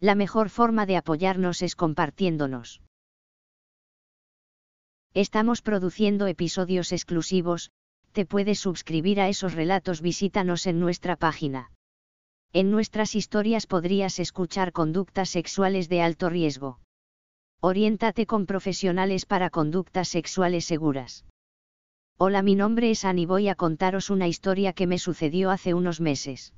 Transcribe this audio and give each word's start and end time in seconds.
La 0.00 0.14
mejor 0.14 0.48
forma 0.48 0.86
de 0.86 0.96
apoyarnos 0.96 1.60
es 1.60 1.76
compartiéndonos. 1.76 2.80
Estamos 5.12 5.60
produciendo 5.60 6.26
episodios 6.26 6.92
exclusivos, 6.92 7.70
te 8.12 8.24
puedes 8.24 8.58
suscribir 8.58 9.20
a 9.20 9.28
esos 9.28 9.52
relatos, 9.52 10.00
visítanos 10.00 10.66
en 10.66 10.80
nuestra 10.80 11.16
página. 11.16 11.70
En 12.54 12.70
nuestras 12.70 13.14
historias 13.14 13.66
podrías 13.66 14.18
escuchar 14.18 14.72
conductas 14.72 15.28
sexuales 15.28 15.90
de 15.90 16.00
alto 16.00 16.30
riesgo. 16.30 16.80
Oriéntate 17.60 18.24
con 18.24 18.46
profesionales 18.46 19.26
para 19.26 19.50
conductas 19.50 20.08
sexuales 20.08 20.64
seguras. 20.64 21.26
Hola, 22.16 22.42
mi 22.42 22.54
nombre 22.54 22.90
es 22.90 23.04
Annie, 23.04 23.26
voy 23.26 23.48
a 23.48 23.54
contaros 23.54 24.08
una 24.08 24.28
historia 24.28 24.72
que 24.72 24.86
me 24.86 24.98
sucedió 24.98 25.50
hace 25.50 25.74
unos 25.74 26.00
meses. 26.00 26.54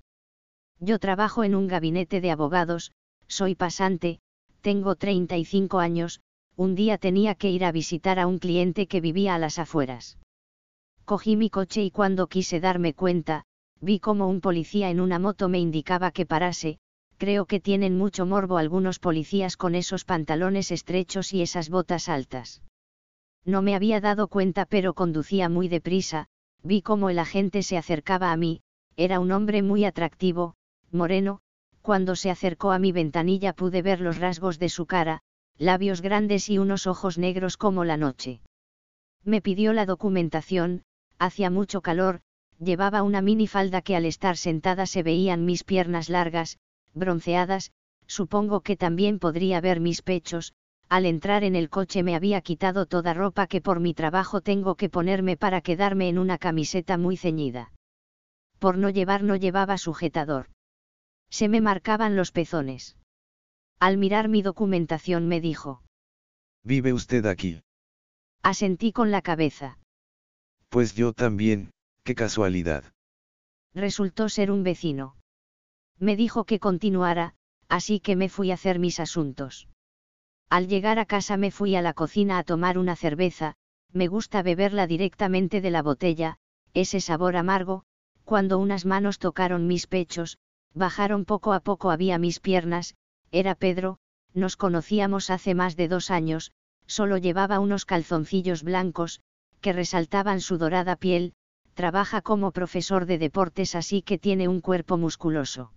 Yo 0.79 1.01
trabajo 1.01 1.43
en 1.43 1.56
un 1.56 1.66
gabinete 1.66 2.20
de 2.20 2.30
abogados, 2.30 2.93
soy 3.28 3.54
pasante, 3.54 4.20
tengo 4.60 4.95
35 4.95 5.78
años, 5.78 6.20
un 6.56 6.74
día 6.74 6.98
tenía 6.98 7.34
que 7.34 7.51
ir 7.51 7.64
a 7.64 7.73
visitar 7.73 8.18
a 8.18 8.26
un 8.26 8.38
cliente 8.38 8.87
que 8.87 9.01
vivía 9.01 9.34
a 9.34 9.38
las 9.38 9.59
afueras. 9.59 10.18
Cogí 11.04 11.37
mi 11.37 11.51
coche 11.51 11.82
y 11.82 11.90
cuando 11.90 12.29
quise 12.29 12.60
darme 12.60 12.95
cuenta, 12.95 13.45
vi 13.80 13.98
como 13.98 14.29
un 14.29 14.40
policía 14.40 14.90
en 14.90 15.01
una 15.01 15.18
moto 15.18 15.48
me 15.48 15.59
indicaba 15.59 16.12
que 16.12 16.26
parase, 16.26 16.79
creo 17.16 17.46
que 17.46 17.60
tienen 17.60 17.96
mucho 17.96 18.26
morbo 18.26 18.59
algunos 18.59 18.98
policías 18.98 19.57
con 19.57 19.74
esos 19.74 20.04
pantalones 20.04 20.70
estrechos 20.70 21.32
y 21.32 21.42
esas 21.42 21.68
botas 21.70 22.09
altas. 22.09 22.62
No 23.45 23.62
me 23.62 23.74
había 23.74 24.01
dado 24.01 24.29
cuenta 24.29 24.66
pero 24.66 24.95
conducía 24.95 25.48
muy 25.48 25.68
deprisa, 25.68 26.26
vi 26.62 26.82
como 26.82 27.10
el 27.10 27.18
agente 27.18 27.62
se 27.62 27.76
acercaba 27.76 28.30
a 28.30 28.36
mí, 28.36 28.62
era 28.96 29.18
un 29.18 29.32
hombre 29.32 29.62
muy 29.62 29.84
atractivo, 29.84 30.54
moreno, 30.90 31.40
cuando 31.83 32.16
se 32.16 32.30
acercó 32.30 32.73
a 32.73 32.79
mi 32.79 32.93
ventanilla 32.93 33.52
pude 33.52 33.83
ver 33.83 34.01
los 34.01 34.19
rasgos 34.19 34.59
de 34.59 34.69
su 34.69 34.87
cara, 34.87 35.21
labios 35.59 36.01
grandes 36.01 36.49
y 36.49 36.59
unos 36.59 36.87
ojos 36.87 37.19
negros 37.19 37.57
como 37.57 37.85
la 37.85 37.97
noche. 37.97 38.41
Me 39.25 39.43
pidió 39.43 39.73
la 39.73 39.85
documentación, 39.85 40.83
hacía 41.19 41.51
mucho 41.51 41.83
calor, 41.83 42.21
llevaba 42.59 43.03
una 43.03 43.21
minifalda 43.21 43.83
que 43.83 43.97
al 43.97 44.07
estar 44.07 44.37
sentada 44.37 44.87
se 44.87 45.03
veían 45.03 45.45
mis 45.45 45.65
piernas 45.65 46.09
largas, 46.09 46.59
bronceadas, 46.95 47.73
supongo 48.07 48.60
que 48.60 48.77
también 48.77 49.19
podría 49.19 49.60
ver 49.60 49.80
mis 49.80 50.03
pechos, 50.03 50.53
al 50.88 51.07
entrar 51.07 51.43
en 51.43 51.57
el 51.57 51.71
coche 51.71 52.03
me 52.03 52.15
había 52.15 52.43
quitado 52.43 52.87
toda 52.87 53.15
ropa 53.15 53.47
que 53.47 53.60
por 53.60 53.80
mi 53.80 53.95
trabajo 53.95 54.41
tengo 54.41 54.75
que 54.75 54.91
ponerme 54.91 55.37
para 55.37 55.60
quedarme 55.60 56.09
en 56.09 56.19
una 56.19 56.38
camiseta 56.38 56.99
muy 56.99 57.16
ceñida. 57.16 57.73
Por 58.59 58.77
no 58.79 58.91
llevar 58.91 59.23
no 59.23 59.37
llevaba 59.37 59.79
sujetador. 59.79 60.49
Se 61.33 61.49
me 61.49 61.63
marcaban 61.63 62.15
los 62.15 62.30
pezones. 62.30 62.97
Al 63.80 63.97
mirar 63.97 64.28
mi 64.28 64.43
documentación 64.43 65.27
me 65.27 65.41
dijo. 65.41 65.83
¿Vive 66.62 66.93
usted 66.93 67.25
aquí? 67.25 67.62
Asentí 68.43 68.93
con 68.93 69.10
la 69.10 69.22
cabeza. 69.22 69.78
Pues 70.69 70.94
yo 70.94 71.15
también, 71.15 71.71
qué 72.04 72.15
casualidad. 72.15 72.84
Resultó 73.75 74.28
ser 74.28 74.50
un 74.50 74.62
vecino. 74.62 75.16
Me 75.98 76.16
dijo 76.16 76.44
que 76.44 76.59
continuara, 76.59 77.34
así 77.66 77.98
que 77.98 78.15
me 78.15 78.28
fui 78.28 78.50
a 78.50 78.54
hacer 78.54 78.78
mis 78.78 79.00
asuntos. 79.00 79.69
Al 80.50 80.69
llegar 80.69 80.98
a 80.98 81.06
casa 81.06 81.38
me 81.38 81.50
fui 81.50 81.76
a 81.76 81.82
la 81.82 81.94
cocina 81.94 82.37
a 82.37 82.44
tomar 82.44 82.76
una 82.76 82.94
cerveza, 82.94 83.54
me 83.91 84.06
gusta 84.06 84.42
beberla 84.42 84.87
directamente 84.87 85.62
de 85.62 85.71
la 85.71 85.81
botella, 85.81 86.37
ese 86.75 87.00
sabor 87.00 87.37
amargo, 87.37 87.84
cuando 88.25 88.59
unas 88.59 88.84
manos 88.84 89.19
tocaron 89.19 89.66
mis 89.66 89.87
pechos, 89.87 90.38
bajaron 90.75 91.25
poco 91.25 91.53
a 91.53 91.60
poco 91.60 91.91
había 91.91 92.19
mis 92.19 92.41
piernas, 92.41 92.94
era 93.31 93.55
Pedro, 93.55 93.99
nos 94.34 94.56
conocíamos 94.56 95.31
hace 95.31 95.55
más 95.55 95.77
de 95.77 95.88
dos 95.88 96.10
años, 96.10 96.53
solo 96.87 97.16
llevaba 97.16 97.60
unos 97.60 97.84
calzoncillos 97.84 98.62
blancos, 98.62 99.21
que 99.60 99.72
resaltaban 99.72 100.41
su 100.41 100.59
dorada 100.59 100.97
piel, 100.97 101.34
trabaja 101.75 102.21
como 102.21 102.53
profesor 102.53 103.06
de 103.06 103.19
deportes 103.19 103.75
así 103.75 104.03
que 104.03 104.19
tiene 104.19 104.49
un 104.49 104.60
cuerpo 104.60 104.97
musculoso. 104.99 105.72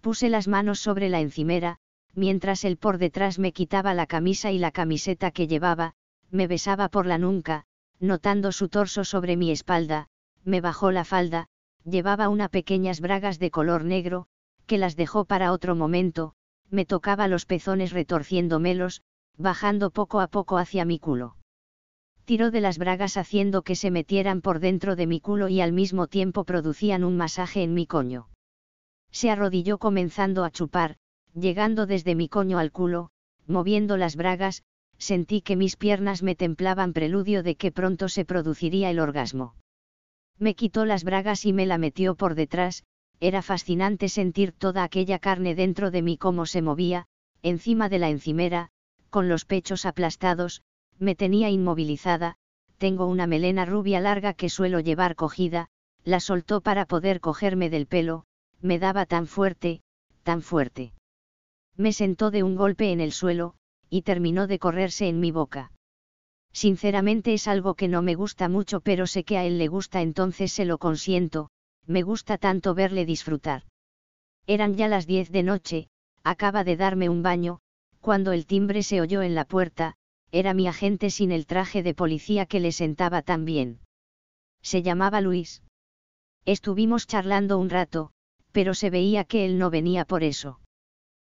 Puse 0.00 0.28
las 0.28 0.48
manos 0.48 0.80
sobre 0.80 1.08
la 1.08 1.20
encimera, 1.20 1.78
mientras 2.14 2.64
él 2.64 2.76
por 2.76 2.98
detrás 2.98 3.38
me 3.38 3.52
quitaba 3.52 3.94
la 3.94 4.06
camisa 4.06 4.50
y 4.50 4.58
la 4.58 4.70
camiseta 4.70 5.30
que 5.30 5.46
llevaba, 5.46 5.94
me 6.30 6.46
besaba 6.46 6.88
por 6.88 7.06
la 7.06 7.18
nuca, 7.18 7.64
notando 8.00 8.52
su 8.52 8.68
torso 8.68 9.04
sobre 9.04 9.36
mi 9.36 9.50
espalda, 9.50 10.08
me 10.44 10.60
bajó 10.60 10.90
la 10.90 11.04
falda, 11.04 11.48
llevaba 11.84 12.28
unas 12.28 12.50
pequeñas 12.50 13.00
bragas 13.00 13.38
de 13.38 13.50
color 13.50 13.84
negro, 13.84 14.26
que 14.66 14.78
las 14.78 14.96
dejó 14.96 15.24
para 15.24 15.52
otro 15.52 15.74
momento, 15.74 16.34
me 16.70 16.86
tocaba 16.86 17.28
los 17.28 17.46
pezones 17.46 17.92
retorciéndomelos, 17.92 19.02
bajando 19.36 19.90
poco 19.90 20.20
a 20.20 20.28
poco 20.28 20.58
hacia 20.58 20.84
mi 20.84 20.98
culo 20.98 21.36
tiró 22.24 22.50
de 22.50 22.60
las 22.60 22.78
bragas 22.78 23.16
haciendo 23.16 23.62
que 23.62 23.76
se 23.76 23.90
metieran 23.90 24.40
por 24.40 24.60
dentro 24.60 24.96
de 24.96 25.06
mi 25.06 25.20
culo 25.20 25.48
y 25.48 25.60
al 25.60 25.72
mismo 25.72 26.06
tiempo 26.06 26.44
producían 26.44 27.04
un 27.04 27.16
masaje 27.16 27.62
en 27.62 27.74
mi 27.74 27.86
coño. 27.86 28.28
Se 29.10 29.30
arrodilló 29.30 29.78
comenzando 29.78 30.44
a 30.44 30.50
chupar, 30.50 30.96
llegando 31.34 31.86
desde 31.86 32.14
mi 32.14 32.28
coño 32.28 32.58
al 32.58 32.72
culo, 32.72 33.10
moviendo 33.46 33.96
las 33.96 34.16
bragas, 34.16 34.62
sentí 34.98 35.42
que 35.42 35.56
mis 35.56 35.76
piernas 35.76 36.22
me 36.22 36.36
templaban 36.36 36.92
preludio 36.92 37.42
de 37.42 37.56
que 37.56 37.72
pronto 37.72 38.08
se 38.08 38.24
produciría 38.24 38.90
el 38.90 39.00
orgasmo. 39.00 39.54
Me 40.42 40.56
quitó 40.56 40.84
las 40.86 41.04
bragas 41.04 41.46
y 41.46 41.52
me 41.52 41.66
la 41.66 41.78
metió 41.78 42.16
por 42.16 42.34
detrás, 42.34 42.82
era 43.20 43.42
fascinante 43.42 44.08
sentir 44.08 44.50
toda 44.50 44.82
aquella 44.82 45.20
carne 45.20 45.54
dentro 45.54 45.92
de 45.92 46.02
mí 46.02 46.18
como 46.18 46.46
se 46.46 46.62
movía, 46.62 47.06
encima 47.42 47.88
de 47.88 48.00
la 48.00 48.10
encimera, 48.10 48.70
con 49.08 49.28
los 49.28 49.44
pechos 49.44 49.86
aplastados, 49.86 50.64
me 50.98 51.14
tenía 51.14 51.48
inmovilizada, 51.48 52.38
tengo 52.78 53.06
una 53.06 53.28
melena 53.28 53.66
rubia 53.66 54.00
larga 54.00 54.34
que 54.34 54.48
suelo 54.48 54.80
llevar 54.80 55.14
cogida, 55.14 55.68
la 56.02 56.18
soltó 56.18 56.60
para 56.60 56.86
poder 56.86 57.20
cogerme 57.20 57.70
del 57.70 57.86
pelo, 57.86 58.24
me 58.60 58.80
daba 58.80 59.06
tan 59.06 59.28
fuerte, 59.28 59.80
tan 60.24 60.42
fuerte. 60.42 60.92
Me 61.76 61.92
sentó 61.92 62.32
de 62.32 62.42
un 62.42 62.56
golpe 62.56 62.90
en 62.90 63.00
el 63.00 63.12
suelo, 63.12 63.54
y 63.88 64.02
terminó 64.02 64.48
de 64.48 64.58
correrse 64.58 65.06
en 65.06 65.20
mi 65.20 65.30
boca. 65.30 65.70
Sinceramente 66.52 67.34
es 67.34 67.48
algo 67.48 67.74
que 67.74 67.88
no 67.88 68.02
me 68.02 68.14
gusta 68.14 68.48
mucho 68.48 68.80
pero 68.80 69.06
sé 69.06 69.24
que 69.24 69.38
a 69.38 69.44
él 69.44 69.58
le 69.58 69.68
gusta 69.68 70.02
entonces 70.02 70.52
se 70.52 70.64
lo 70.64 70.78
consiento, 70.78 71.50
me 71.86 72.02
gusta 72.02 72.38
tanto 72.38 72.74
verle 72.74 73.04
disfrutar. 73.06 73.64
Eran 74.46 74.76
ya 74.76 74.88
las 74.88 75.06
diez 75.06 75.30
de 75.30 75.42
noche, 75.42 75.88
acaba 76.22 76.64
de 76.64 76.76
darme 76.76 77.08
un 77.08 77.22
baño, 77.22 77.60
cuando 78.00 78.32
el 78.32 78.46
timbre 78.46 78.82
se 78.82 79.00
oyó 79.00 79.22
en 79.22 79.34
la 79.34 79.44
puerta, 79.44 79.96
era 80.30 80.54
mi 80.54 80.66
agente 80.66 81.10
sin 81.10 81.30
el 81.30 81.46
traje 81.46 81.82
de 81.82 81.94
policía 81.94 82.46
que 82.46 82.60
le 82.60 82.72
sentaba 82.72 83.22
tan 83.22 83.44
bien. 83.44 83.80
Se 84.62 84.82
llamaba 84.82 85.20
Luis. 85.20 85.62
Estuvimos 86.44 87.06
charlando 87.06 87.58
un 87.58 87.70
rato, 87.70 88.10
pero 88.50 88.74
se 88.74 88.90
veía 88.90 89.24
que 89.24 89.44
él 89.44 89.58
no 89.58 89.70
venía 89.70 90.04
por 90.04 90.24
eso. 90.24 90.61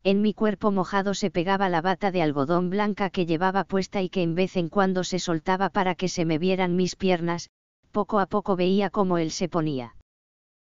En 0.06 0.22
mi 0.22 0.34
cuerpo 0.34 0.70
mojado 0.70 1.14
se 1.14 1.32
pegaba 1.32 1.70
la 1.70 1.82
bata 1.82 2.12
de 2.12 2.22
algodón 2.22 2.70
blanca 2.70 3.10
que 3.10 3.26
llevaba 3.26 3.64
puesta 3.64 4.02
y 4.02 4.10
que 4.10 4.22
en 4.22 4.36
vez 4.36 4.58
en 4.58 4.68
cuando 4.68 5.06
se 5.06 5.18
soltaba 5.18 5.70
para 5.70 5.96
que 5.96 6.10
se 6.10 6.26
me 6.26 6.38
vieran 6.38 6.76
mis 6.76 6.98
piernas, 6.98 7.50
poco 7.92 8.20
a 8.20 8.26
poco 8.26 8.58
veía 8.58 8.90
cómo 8.90 9.18
él 9.18 9.32
se 9.32 9.48
ponía. 9.48 9.96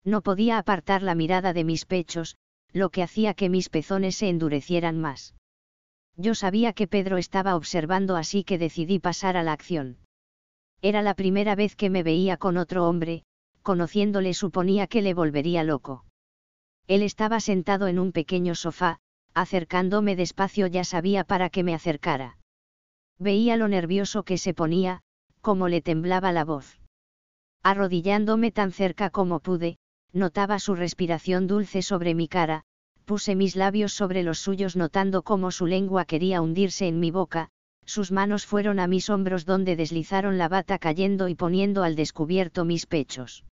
No 0.02 0.22
podía 0.22 0.58
apartar 0.58 1.02
la 1.02 1.14
mirada 1.14 1.52
de 1.52 1.62
mis 1.62 1.84
pechos, 1.84 2.36
lo 2.72 2.90
que 2.90 3.04
hacía 3.04 3.34
que 3.34 3.48
mis 3.48 3.68
pezones 3.68 4.16
se 4.16 4.28
endurecieran 4.28 4.98
más. 4.98 5.34
Yo 6.16 6.34
sabía 6.34 6.72
que 6.72 6.88
Pedro 6.88 7.16
estaba 7.16 7.54
observando 7.54 8.16
así 8.16 8.42
que 8.42 8.58
decidí 8.58 8.98
pasar 8.98 9.36
a 9.36 9.44
la 9.44 9.52
acción. 9.52 9.98
Era 10.82 11.02
la 11.02 11.14
primera 11.14 11.54
vez 11.54 11.76
que 11.76 11.90
me 11.90 12.02
veía 12.02 12.36
con 12.36 12.56
otro 12.56 12.88
hombre, 12.88 13.22
conociéndole 13.62 14.34
suponía 14.34 14.88
que 14.88 15.02
le 15.02 15.14
volvería 15.14 15.62
loco. 15.62 16.04
Él 16.88 17.02
estaba 17.02 17.38
sentado 17.38 17.86
en 17.86 17.98
un 17.98 18.12
pequeño 18.12 18.54
sofá, 18.54 18.98
acercándome 19.34 20.16
despacio 20.16 20.66
ya 20.66 20.84
sabía 20.84 21.24
para 21.24 21.50
qué 21.50 21.62
me 21.62 21.74
acercara. 21.74 22.38
Veía 23.18 23.56
lo 23.56 23.68
nervioso 23.68 24.22
que 24.22 24.38
se 24.38 24.54
ponía, 24.54 25.02
cómo 25.40 25.68
le 25.68 25.82
temblaba 25.82 26.32
la 26.32 26.44
voz. 26.44 26.80
Arrodillándome 27.62 28.50
tan 28.50 28.72
cerca 28.72 29.10
como 29.10 29.40
pude, 29.40 29.78
notaba 30.12 30.58
su 30.58 30.74
respiración 30.74 31.46
dulce 31.46 31.82
sobre 31.82 32.14
mi 32.14 32.28
cara, 32.28 32.64
puse 33.04 33.34
mis 33.34 33.56
labios 33.56 33.92
sobre 33.92 34.22
los 34.22 34.38
suyos 34.38 34.76
notando 34.76 35.22
cómo 35.22 35.50
su 35.50 35.66
lengua 35.66 36.04
quería 36.04 36.40
hundirse 36.40 36.86
en 36.86 37.00
mi 37.00 37.10
boca, 37.10 37.48
sus 37.84 38.12
manos 38.12 38.46
fueron 38.46 38.78
a 38.78 38.86
mis 38.86 39.10
hombros 39.10 39.44
donde 39.44 39.76
deslizaron 39.76 40.38
la 40.38 40.48
bata 40.48 40.78
cayendo 40.78 41.28
y 41.28 41.34
poniendo 41.34 41.82
al 41.82 41.96
descubierto 41.96 42.64
mis 42.64 42.86
pechos. 42.86 43.44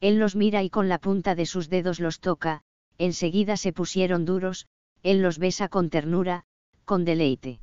Él 0.00 0.18
los 0.18 0.36
mira 0.36 0.62
y 0.62 0.70
con 0.70 0.88
la 0.88 0.98
punta 0.98 1.34
de 1.34 1.46
sus 1.46 1.70
dedos 1.70 1.98
los 1.98 2.20
toca, 2.20 2.60
enseguida 2.98 3.56
se 3.56 3.72
pusieron 3.72 4.24
duros, 4.24 4.66
él 5.04 5.22
los 5.22 5.38
besa 5.38 5.68
con 5.68 5.90
ternura, 5.90 6.44
con 6.84 7.04
deleite. 7.04 7.60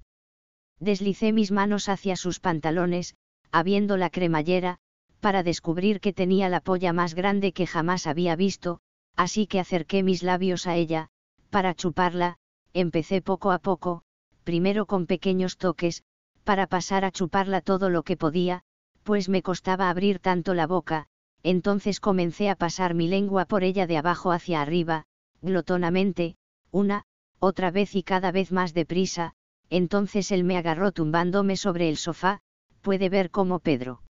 Deslicé 0.79 1.33
mis 1.33 1.51
manos 1.51 1.89
hacia 1.89 2.15
sus 2.15 2.39
pantalones, 2.39 3.15
habiendo 3.51 3.97
la 3.97 4.09
cremallera, 4.09 4.77
para 5.19 5.43
descubrir 5.43 5.99
que 5.99 6.13
tenía 6.13 6.49
la 6.49 6.61
polla 6.61 6.93
más 6.93 7.13
grande 7.13 7.51
que 7.51 7.67
jamás 7.67 8.07
había 8.07 8.35
visto, 8.35 8.79
así 9.15 9.47
que 9.47 9.59
acerqué 9.59 10.03
mis 10.03 10.23
labios 10.23 10.67
a 10.67 10.75
ella, 10.75 11.09
para 11.49 11.75
chuparla, 11.75 12.37
empecé 12.73 13.21
poco 13.21 13.51
a 13.51 13.59
poco, 13.59 14.03
primero 14.43 14.85
con 14.85 15.05
pequeños 15.05 15.57
toques, 15.57 16.03
para 16.43 16.67
pasar 16.67 17.05
a 17.05 17.11
chuparla 17.11 17.61
todo 17.61 17.89
lo 17.89 18.03
que 18.03 18.17
podía, 18.17 18.61
pues 19.03 19.29
me 19.29 19.41
costaba 19.41 19.89
abrir 19.89 20.19
tanto 20.19 20.53
la 20.53 20.67
boca, 20.67 21.07
entonces 21.43 21.99
comencé 21.99 22.49
a 22.49 22.55
pasar 22.55 22.93
mi 22.93 23.07
lengua 23.07 23.45
por 23.45 23.63
ella 23.63 23.87
de 23.87 23.97
abajo 23.97 24.31
hacia 24.31 24.61
arriba, 24.61 25.05
glotonamente, 25.41 26.35
una, 26.71 27.03
otra 27.41 27.71
vez 27.71 27.95
y 27.95 28.03
cada 28.03 28.31
vez 28.31 28.51
más 28.51 28.75
deprisa, 28.75 29.33
entonces 29.69 30.31
él 30.31 30.43
me 30.43 30.57
agarró 30.57 30.91
tumbándome 30.91 31.57
sobre 31.57 31.89
el 31.89 31.97
sofá, 31.97 32.39
puede 32.81 33.09
ver 33.09 33.31
cómo 33.31 33.59
Pedro. 33.59 34.03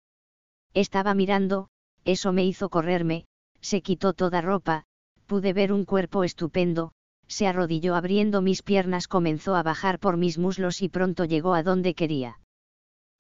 Estaba 0.75 1.15
mirando, 1.15 1.69
eso 2.05 2.33
me 2.33 2.45
hizo 2.45 2.71
correrme, 2.71 3.27
se 3.61 3.83
quitó 3.83 4.15
toda 4.15 4.41
ropa, 4.41 4.85
pude 5.27 5.53
ver 5.53 5.73
un 5.73 5.85
cuerpo 5.85 6.25
estupendo, 6.25 6.91
se 7.29 7.47
arrodilló 7.47 7.95
abriendo 7.95 8.43
mis 8.43 8.63
piernas, 8.63 9.07
comenzó 9.07 9.55
a 9.55 9.63
bajar 9.63 10.01
por 10.01 10.17
mis 10.17 10.37
muslos 10.37 10.83
y 10.83 10.89
pronto 10.89 11.25
llegó 11.25 11.55
a 11.55 11.63
donde 11.63 11.95
quería. 11.95 12.41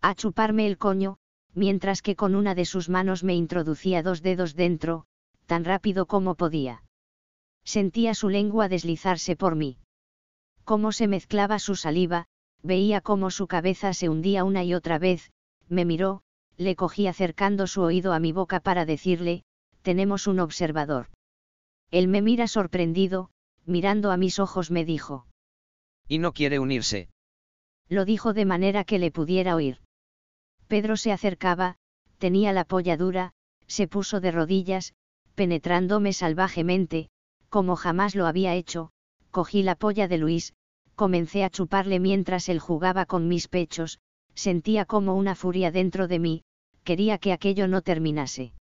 A 0.01 0.17
chuparme 0.17 0.67
el 0.67 0.77
coño, 0.77 1.19
mientras 1.55 2.03
que 2.03 2.17
con 2.17 2.35
una 2.35 2.57
de 2.57 2.65
sus 2.65 2.89
manos 2.89 3.23
me 3.23 3.37
introducía 3.37 4.03
dos 4.03 4.23
dedos 4.23 4.57
dentro, 4.57 5.05
tan 5.47 5.65
rápido 5.65 6.07
como 6.07 6.35
podía. 6.35 6.83
Sentía 7.63 8.15
su 8.15 8.29
lengua 8.29 8.69
deslizarse 8.69 9.37
por 9.37 9.55
mí. 9.55 9.79
Cómo 10.65 10.93
se 10.93 11.09
mezclaba 11.09 11.59
su 11.59 11.75
saliva, 11.75 12.27
veía 12.63 13.01
cómo 13.01 13.31
su 13.31 13.47
cabeza 13.47 13.95
se 13.95 14.09
hundía 14.09 14.45
una 14.45 14.65
y 14.65 14.75
otra 14.75 14.99
vez, 14.99 15.31
me 15.69 15.85
miró, 15.85 16.23
le 16.57 16.77
cogí 16.77 17.07
acercando 17.07 17.67
su 17.67 17.83
oído 17.83 18.13
a 18.13 18.19
mi 18.19 18.33
boca 18.33 18.61
para 18.61 18.85
decirle, 18.85 19.45
tenemos 19.83 20.27
un 20.27 20.41
observador. 20.41 21.09
Él 21.91 22.07
me 22.07 22.23
mira 22.23 22.47
sorprendido, 22.47 23.31
mirando 23.67 24.11
a 24.11 24.17
mis 24.17 24.39
ojos 24.39 24.71
me 24.71 24.85
dijo. 24.85 25.27
¿Y 26.07 26.19
no 26.19 26.33
quiere 26.33 26.59
unirse? 26.59 27.09
Lo 27.89 28.05
dijo 28.05 28.33
de 28.33 28.45
manera 28.45 28.85
que 28.85 28.99
le 28.99 29.11
pudiera 29.11 29.55
oír. 29.57 29.79
Pedro 30.69 30.97
se 30.97 31.13
acercaba, 31.13 31.77
tenía 32.19 32.53
la 32.53 32.65
polla 32.65 32.97
dura, 32.97 33.33
se 33.67 33.89
puso 33.89 34.21
de 34.21 34.31
rodillas, 34.31 34.95
penetrándome 35.35 36.13
salvajemente, 36.13 37.09
como 37.49 37.75
jamás 37.75 38.15
lo 38.15 38.27
había 38.27 38.55
hecho, 38.55 38.91
cogí 39.31 39.63
la 39.63 39.75
polla 39.75 40.09
de 40.09 40.19
Luis, 40.19 40.55
comencé 40.95 41.45
a 41.45 41.51
chuparle 41.51 42.01
mientras 42.01 42.49
él 42.49 42.59
jugaba 42.59 43.07
con 43.07 43.29
mis 43.29 43.49
pechos, 43.49 44.01
sentía 44.35 44.85
como 44.85 45.15
una 45.15 45.35
furia 45.35 45.71
dentro 45.71 46.09
de 46.09 46.19
mí, 46.19 46.43
quería 46.85 47.19
que 47.19 47.33
aquello 47.33 47.69
no 47.69 47.83
terminase. 47.83 48.53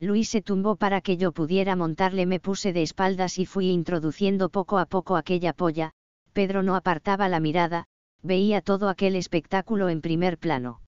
Luis 0.00 0.28
se 0.28 0.42
tumbó 0.42 0.76
para 0.76 1.00
que 1.00 1.16
yo 1.16 1.32
pudiera 1.32 1.76
montarle, 1.76 2.26
me 2.26 2.40
puse 2.40 2.72
de 2.72 2.82
espaldas 2.82 3.38
y 3.38 3.46
fui 3.46 3.70
introduciendo 3.70 4.48
poco 4.48 4.78
a 4.78 4.86
poco 4.86 5.16
aquella 5.16 5.52
polla, 5.52 5.92
Pedro 6.32 6.62
no 6.62 6.74
apartaba 6.74 7.28
la 7.28 7.40
mirada, 7.40 7.86
veía 8.22 8.60
todo 8.60 8.88
aquel 8.88 9.14
espectáculo 9.16 9.88
en 9.88 10.00
primer 10.00 10.38
plano. 10.38 10.80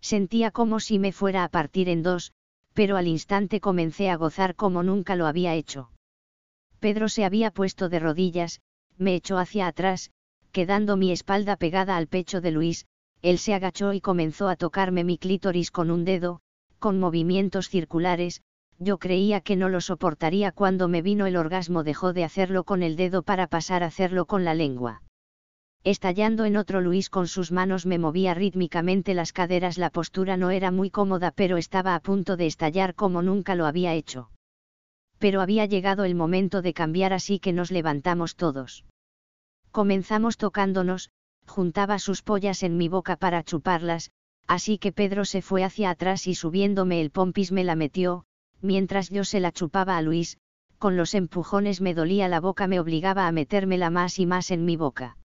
Sentía 0.00 0.50
como 0.50 0.80
si 0.80 0.98
me 0.98 1.12
fuera 1.12 1.44
a 1.44 1.48
partir 1.48 1.88
en 1.88 2.02
dos, 2.02 2.32
pero 2.72 2.96
al 2.96 3.06
instante 3.06 3.60
comencé 3.60 4.10
a 4.10 4.16
gozar 4.16 4.56
como 4.56 4.82
nunca 4.82 5.14
lo 5.14 5.26
había 5.26 5.54
hecho. 5.54 5.90
Pedro 6.82 7.08
se 7.08 7.24
había 7.24 7.52
puesto 7.52 7.88
de 7.88 8.00
rodillas, 8.00 8.60
me 8.98 9.14
echó 9.14 9.38
hacia 9.38 9.68
atrás, 9.68 10.10
quedando 10.50 10.96
mi 10.96 11.12
espalda 11.12 11.54
pegada 11.54 11.96
al 11.96 12.08
pecho 12.08 12.40
de 12.40 12.50
Luis, 12.50 12.86
él 13.22 13.38
se 13.38 13.54
agachó 13.54 13.92
y 13.92 14.00
comenzó 14.00 14.48
a 14.48 14.56
tocarme 14.56 15.04
mi 15.04 15.16
clítoris 15.16 15.70
con 15.70 15.92
un 15.92 16.04
dedo, 16.04 16.40
con 16.80 16.98
movimientos 16.98 17.68
circulares, 17.68 18.42
yo 18.80 18.98
creía 18.98 19.40
que 19.40 19.54
no 19.54 19.68
lo 19.68 19.80
soportaría 19.80 20.50
cuando 20.50 20.88
me 20.88 21.02
vino 21.02 21.26
el 21.26 21.36
orgasmo 21.36 21.84
dejó 21.84 22.12
de 22.12 22.24
hacerlo 22.24 22.64
con 22.64 22.82
el 22.82 22.96
dedo 22.96 23.22
para 23.22 23.46
pasar 23.46 23.84
a 23.84 23.86
hacerlo 23.86 24.26
con 24.26 24.44
la 24.44 24.54
lengua. 24.54 25.02
Estallando 25.84 26.46
en 26.46 26.56
otro 26.56 26.80
Luis 26.80 27.10
con 27.10 27.28
sus 27.28 27.52
manos 27.52 27.86
me 27.86 28.00
movía 28.00 28.34
rítmicamente 28.34 29.14
las 29.14 29.32
caderas, 29.32 29.78
la 29.78 29.90
postura 29.90 30.36
no 30.36 30.50
era 30.50 30.72
muy 30.72 30.90
cómoda 30.90 31.30
pero 31.30 31.58
estaba 31.58 31.94
a 31.94 32.00
punto 32.00 32.36
de 32.36 32.46
estallar 32.46 32.96
como 32.96 33.22
nunca 33.22 33.54
lo 33.54 33.66
había 33.66 33.94
hecho. 33.94 34.31
Pero 35.22 35.40
había 35.40 35.66
llegado 35.66 36.02
el 36.02 36.16
momento 36.16 36.62
de 36.62 36.74
cambiar 36.74 37.12
así 37.12 37.38
que 37.38 37.52
nos 37.52 37.70
levantamos 37.70 38.34
todos. 38.34 38.84
Comenzamos 39.70 40.36
tocándonos, 40.36 41.10
juntaba 41.46 42.00
sus 42.00 42.22
pollas 42.22 42.64
en 42.64 42.76
mi 42.76 42.88
boca 42.88 43.14
para 43.14 43.44
chuparlas, 43.44 44.10
así 44.48 44.78
que 44.78 44.90
Pedro 44.90 45.24
se 45.24 45.40
fue 45.40 45.62
hacia 45.62 45.90
atrás 45.90 46.26
y 46.26 46.34
subiéndome 46.34 47.00
el 47.00 47.12
pompis 47.12 47.52
me 47.52 47.62
la 47.62 47.76
metió, 47.76 48.24
mientras 48.62 49.10
yo 49.10 49.22
se 49.22 49.38
la 49.38 49.52
chupaba 49.52 49.96
a 49.96 50.02
Luis, 50.02 50.38
con 50.78 50.96
los 50.96 51.14
empujones 51.14 51.80
me 51.80 51.94
dolía 51.94 52.26
la 52.26 52.40
boca, 52.40 52.66
me 52.66 52.80
obligaba 52.80 53.28
a 53.28 53.30
metérmela 53.30 53.90
más 53.90 54.18
y 54.18 54.26
más 54.26 54.50
en 54.50 54.64
mi 54.64 54.76
boca. 54.76 55.18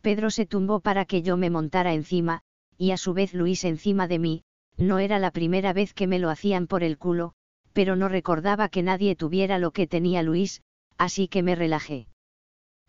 Pedro 0.00 0.30
se 0.30 0.46
tumbó 0.46 0.80
para 0.80 1.04
que 1.04 1.20
yo 1.20 1.36
me 1.36 1.50
montara 1.50 1.92
encima, 1.92 2.40
y 2.78 2.92
a 2.92 2.96
su 2.96 3.12
vez 3.12 3.34
Luis 3.34 3.64
encima 3.64 4.08
de 4.08 4.18
mí, 4.18 4.44
no 4.78 4.98
era 4.98 5.18
la 5.18 5.30
primera 5.30 5.74
vez 5.74 5.92
que 5.92 6.06
me 6.06 6.18
lo 6.18 6.30
hacían 6.30 6.66
por 6.66 6.82
el 6.82 6.96
culo, 6.96 7.34
pero 7.80 7.96
no 7.96 8.10
recordaba 8.10 8.68
que 8.68 8.82
nadie 8.82 9.16
tuviera 9.16 9.58
lo 9.58 9.70
que 9.70 9.86
tenía 9.86 10.22
Luis, 10.22 10.60
así 10.98 11.28
que 11.28 11.42
me 11.42 11.54
relajé. 11.54 12.08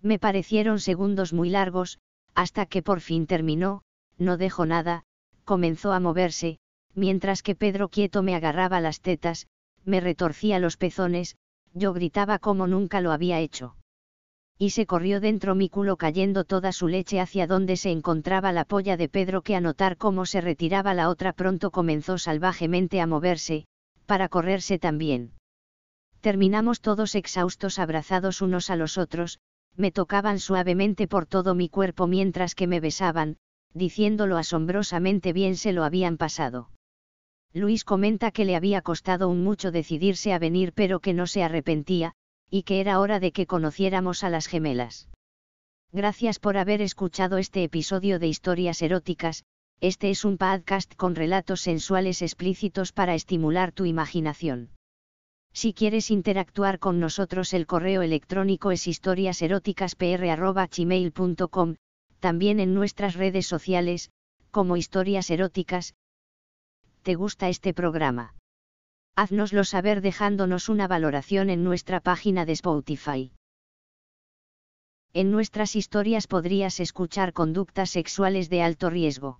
Me 0.02 0.20
parecieron 0.20 0.82
segundos 0.82 1.32
muy 1.32 1.50
largos, 1.50 2.00
hasta 2.36 2.66
que 2.66 2.82
por 2.82 3.00
fin 3.00 3.26
terminó, 3.26 3.84
no 4.18 4.36
dejó 4.36 4.66
nada, 4.66 5.04
comenzó 5.46 5.94
a 5.94 6.02
moverse, 6.02 6.60
mientras 6.94 7.42
que 7.42 7.56
Pedro 7.56 7.88
quieto 7.88 8.22
me 8.22 8.36
agarraba 8.36 8.82
las 8.82 9.00
tetas, 9.00 9.48
me 9.86 10.02
retorcía 10.02 10.60
los 10.60 10.76
pezones, 10.76 11.38
yo 11.74 11.94
gritaba 11.94 12.38
como 12.38 12.68
nunca 12.68 13.00
lo 13.00 13.14
había 13.14 13.40
hecho. 13.40 13.78
Y 14.58 14.72
se 14.72 14.86
corrió 14.86 15.22
dentro 15.22 15.56
mi 15.56 15.70
culo 15.70 15.96
cayendo 15.96 16.44
toda 16.44 16.74
su 16.74 16.90
leche 16.90 17.22
hacia 17.22 17.48
donde 17.48 17.78
se 17.78 17.92
encontraba 17.92 18.52
la 18.52 18.66
polla 18.66 18.98
de 18.98 19.08
Pedro 19.08 19.42
que 19.42 19.56
a 19.56 19.62
notar 19.62 19.96
cómo 19.96 20.26
se 20.26 20.42
retiraba 20.42 20.94
la 20.94 21.08
otra 21.08 21.32
pronto 21.32 21.72
comenzó 21.72 22.18
salvajemente 22.18 23.00
a 23.00 23.08
moverse, 23.08 23.68
para 24.12 24.28
correrse 24.28 24.78
también. 24.78 25.32
Terminamos 26.20 26.82
todos 26.82 27.16
exhaustos 27.16 27.80
abrazados 27.80 28.42
unos 28.42 28.70
a 28.70 28.76
los 28.76 28.98
otros, 28.98 29.40
me 29.78 29.94
tocaban 29.94 30.40
suavemente 30.40 31.08
por 31.08 31.26
todo 31.26 31.56
mi 31.56 31.70
cuerpo 31.70 32.08
mientras 32.08 32.54
que 32.54 32.68
me 32.68 32.82
besaban, 32.82 33.38
diciéndolo 33.74 34.36
asombrosamente 34.36 35.32
bien 35.32 35.56
se 35.56 35.72
lo 35.72 35.86
habían 35.86 36.18
pasado. 36.18 36.72
Luis 37.54 37.86
comenta 37.86 38.32
que 38.32 38.44
le 38.44 38.58
había 38.58 38.82
costado 38.82 39.30
un 39.30 39.46
mucho 39.46 39.72
decidirse 39.72 40.34
a 40.34 40.40
venir 40.40 40.74
pero 40.74 41.00
que 41.00 41.14
no 41.14 41.26
se 41.26 41.42
arrepentía, 41.42 42.12
y 42.50 42.64
que 42.64 42.82
era 42.82 43.00
hora 43.00 43.22
de 43.22 43.32
que 43.32 43.48
conociéramos 43.48 44.26
a 44.26 44.30
las 44.30 44.48
gemelas. 44.48 45.08
Gracias 45.94 46.38
por 46.38 46.58
haber 46.58 46.82
escuchado 46.82 47.38
este 47.38 47.64
episodio 47.64 48.20
de 48.20 48.28
Historias 48.28 48.82
Eróticas, 48.82 49.46
este 49.82 50.10
es 50.12 50.24
un 50.26 50.38
podcast 50.38 50.94
con 50.96 51.16
relatos 51.16 51.62
sensuales 51.62 52.22
explícitos 52.22 52.94
para 52.94 53.16
estimular 53.16 53.72
tu 53.72 53.86
imaginación. 53.86 54.70
Si 55.54 55.74
quieres 55.74 56.12
interactuar 56.12 56.78
con 56.78 57.00
nosotros 57.00 57.52
el 57.56 57.66
correo 57.66 58.04
electrónico 58.04 58.70
es 58.72 58.86
historiaseroticaspr.gmail.com, 58.86 61.76
también 62.20 62.60
en 62.60 62.76
nuestras 62.76 63.16
redes 63.16 63.48
sociales, 63.48 64.12
como 64.52 64.78
historias 64.78 65.32
eróticas. 65.32 65.96
¿Te 67.02 67.16
gusta 67.16 67.50
este 67.50 67.74
programa? 67.74 68.36
Haznoslo 69.16 69.64
saber 69.64 70.02
dejándonos 70.02 70.70
una 70.70 70.88
valoración 70.88 71.50
en 71.50 71.64
nuestra 71.64 72.02
página 72.02 72.46
de 72.46 72.52
Spotify. 72.52 73.32
En 75.14 75.32
nuestras 75.32 75.76
historias 75.76 76.28
podrías 76.28 76.80
escuchar 76.80 77.34
conductas 77.34 77.90
sexuales 77.90 78.52
de 78.52 78.62
alto 78.62 78.92
riesgo. 78.92 79.40